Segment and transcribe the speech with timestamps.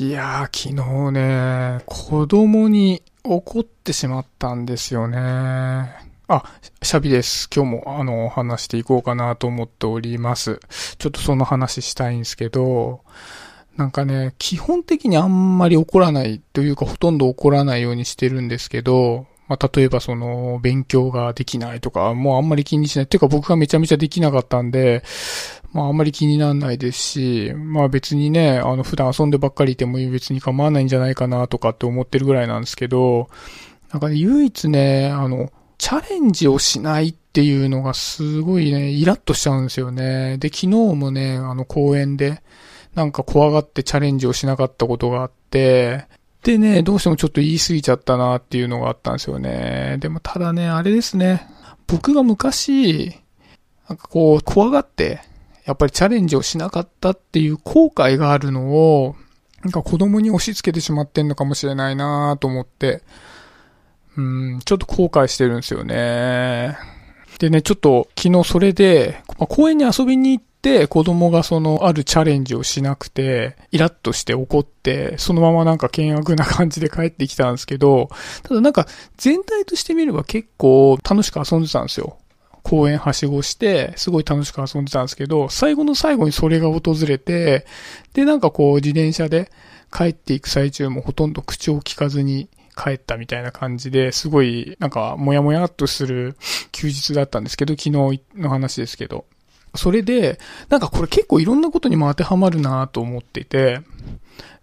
[0.00, 5.18] いやー、昨日ね、子供に怒ってしまったんですよね。
[6.28, 6.44] あ、
[6.82, 7.50] シャビです。
[7.52, 10.60] 今日もあの、話していこうかなと思っております。
[10.98, 13.00] ちょっとその話したいんですけど、
[13.76, 23.06] なんかね、基本的にあんまり怒らないというかほとんど怒らないようにしてるんですけど、まあ、例えばその、勉強ができないとか、もうあんまり気にしない。
[23.08, 25.02] ていうか僕がめちゃめちゃできなかったんで、
[25.78, 33.28] まああんまり気にならないですし、まあ別にね、あの普段遊んでばっかりいても別に構わないんじゃないかなとかって思ってるぐらいなんですけど、
[33.92, 40.36] なんかね、唯一ね、あの、チャレンジをしないっていうのがすごいね、イラッとしちゃうんですよね。
[40.38, 42.42] で、昨日もね、あの公園で、
[42.96, 46.06] なんか怖がってチャレンジをしなかったことがあって、
[46.42, 49.98] でね、どうしてもちょっと言い過ぎちゃったなっていうのがあったんですよね。
[50.00, 51.46] でもただね、あれですね。
[51.86, 53.14] 僕が昔、
[53.88, 55.20] なんかこう、怖がって、
[55.68, 59.16] やっぱりチャレンジをしなかったっていう後悔があるのを、
[59.62, 63.02] なんか子供に押し付けてしまってんのかもしれないなと思って、
[64.16, 64.22] う
[64.56, 66.78] ん、ちょっと後悔してるんですよね。
[67.38, 78.08] でね、ちょっと昨日それで、まあ、公園に遊びに行って、子供がそのあるチャレンジをしなくて、イラッとして怒って、そのままなんか険悪な感じで帰ってきたんですけど、
[78.42, 78.86] ただなんか
[79.18, 82.16] 全体として見れば結構楽しく遊んでたんですよ。
[82.68, 87.66] 公園はしごして、すごい楽しく遊んでたんですけど、最後の最後にそれが訪れて、
[88.12, 89.50] で、なんかこう自転車で
[89.92, 96.36] 帰っていく最中もほとんど口を聞かずに帰ったみたいな感じで、すごい、なんか、もやもやっとする
[96.70, 99.24] 休日だったんですけど、昨日の話ですけど。
[99.74, 103.80] それで、なんかこれ結構いろんなことにも当てはまるなと思っていて、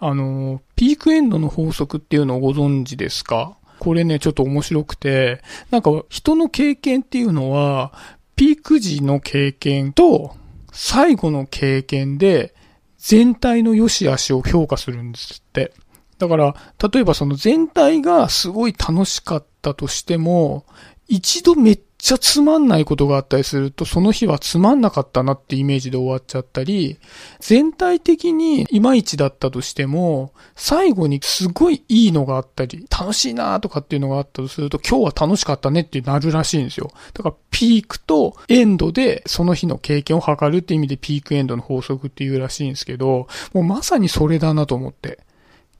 [0.00, 3.57] あの、ピークエンドの法則っていうのをご存知ですか？
[3.78, 7.92] これね、ちょっと面白くて、なんか人の経験っていうのは、
[8.36, 10.36] ピーク時の経験と
[10.72, 12.54] 最後の経験で
[12.98, 15.72] 全体の良し悪しを評価するんですって。
[16.18, 16.54] だから、
[16.92, 20.66] 例えばその全体がすごい楽しかったとしても、
[21.06, 26.98] 一度めっちゃつまんないことがあったりすると、その日はつまんなかったなってイメージで終わっちゃったり、
[27.40, 36.92] 全体的にいまいちだったとしても、最後にすごいいいのがあったり、楽しいなとかっていうのがあったとすると、今日は楽しかったねってなるらしいんですよ。
[37.14, 45.18] だから、ピークとエンドでその日の経験を測るって意味でピークエンドの法則っていうらしいんですけど、もうまさにそれだなと思って。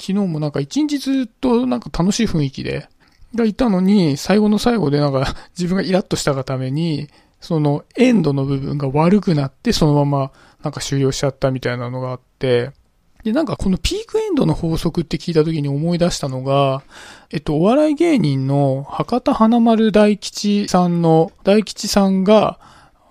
[0.00, 2.88] 昨日もなんか一日ずっとなんか楽しい雰囲気で、
[3.36, 7.08] がいたのに、最後の最後でなんか 自分がイラッとしたがために、
[7.40, 10.30] そのエンドの部分が悪くなって、そのまま
[10.62, 12.70] なんか終了しちゃったみたいなのがあって、
[13.24, 16.82] で、なんかこのピークエンドの法則って聞いた時に思い出したのが、
[17.30, 22.58] えっと、お笑い芸人の博多花丸大吉さんの、大吉さんが、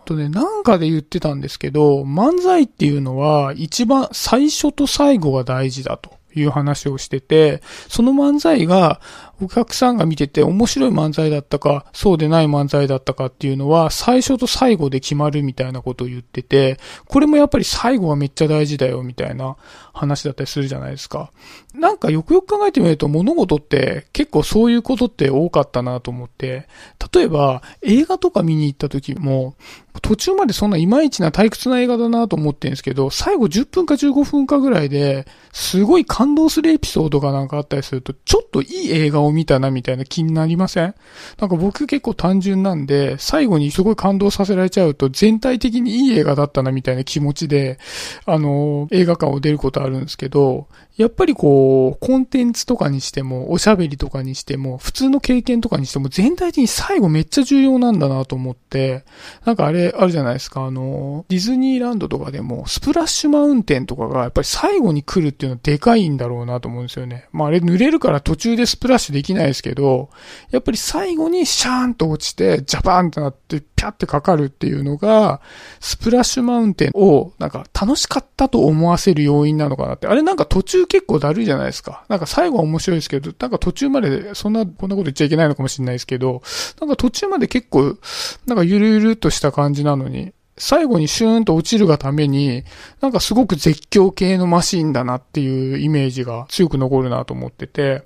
[0.05, 6.11] とね、なんかで言ってたんですけど、漫才っていうのは一番最初と最後が大事だと。
[6.35, 9.01] いう話をしてて、その漫才が
[9.41, 19.57] お客さんが見てて面白い漫才だったか、そうでない漫才だったかっていうのは最初と最後で決まるみたいなことを言ってて、これもやっぱり最後はめっちゃ大事だよみたいな
[19.93, 21.31] 話だったりするじゃないですか。
[21.73, 26.67] なんかよくよく考えてみると物事って結構そういうことって多かったなと思って、
[27.13, 29.55] 例えば映画とか見に行った時も、
[30.01, 40.95] 途中までそんないまいちな退屈な映画だなと思ってるんですけど、最後10分か15分かぐらいで、すごい感動するエピソードがなんかあったりすると、ちょっといい映画を見たなみたいな気になりません？
[41.39, 47.77] なんか僕結構単純なんで、最後にすごい感動させられちゃうと、全体的にいい映画だったなみたいな気持ちで、
[48.25, 59.03] あの、映画館を出ることあるんですけど、やっぱりこう、コンテンツとかにしても、おしゃべりとかにしても、普通の経験とかにしても、全体的に最後めっちゃ重要なんだなと思って、
[59.43, 67.27] なんかあれ、あるじゃないですか、あの、ディズニーランドとかでも、スプラッシュマウンテンとかが、やっぱり最後に来るっていうのはでかいんだろうなと思うんですよね。
[67.31, 70.09] まああれ濡れるから途中でスプラッシュできないですけど、
[70.51, 75.41] やっぱり最後にシャーンと落ちて、ジャパンってなって、ピャってかかるっていうのが、
[75.79, 80.07] スプラッシュマウンテンを、なんか楽しかったと思わせる要因なのかなって。
[80.07, 82.03] あれなんか途中結構だるいじゃないですか。
[82.09, 86.41] なんか最後は面白いですけど、なんか途中まで、そんな、こんなこと言っちゃいけないのかもしれないですけど、
[86.79, 87.97] なんか途中まで結構、
[88.45, 92.63] なんかゆるゆるっとした感じなのに、最後にシューンと落ちるがために、
[93.01, 98.03] なんかすごく絶叫系のマシンだなっていうイメージが強く残るなと思ってて、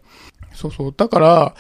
[0.58, 0.94] そうそう。
[0.96, 1.56] だから、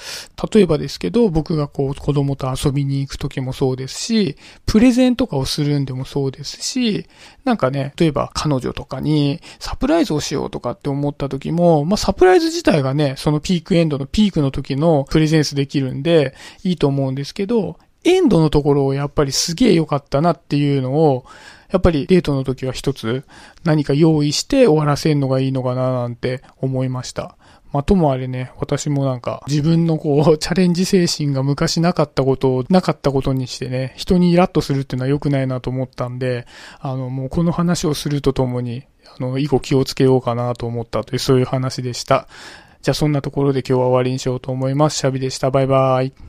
[0.51, 7.05] 例えばですけど、僕がこう子供と遊びに行く時もそうですし、プレゼンとかをするんでもそうですし、
[7.45, 16.33] なんかね、例えば彼女とかにサプライズをしようとかって思った時も、まあサプライズ自体がね、そのピークエンドのピークの時のプレゼンスできるんで、
[16.63, 21.25] いいと思うんですけど、エンドのところをやっぱりすげえ良かったなっていうのを、
[21.69, 23.25] やっぱりデートの時は一つ
[23.63, 27.35] 何か用意して終わらせるのがいいのかななんて思いました。
[27.71, 36.45] まあ、ともあれね、私もなんか、自分のこう、 チャレンジ精神が昔なかったことを、なかったことにしてね、人にイラッとするっていうのは良くないなと思ったんで、
[36.79, 38.83] あの、もうこの話をするとともに、
[39.19, 42.27] あの、以後気をつけようかなと思ったという、そういう話でした。
[42.81, 44.99] じゃあそんなところで今日は終わりにしようと思います。
[44.99, 45.51] シャビでした。
[45.51, 46.27] バイバーイ。